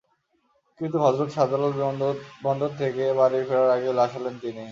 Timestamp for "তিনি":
4.43-4.59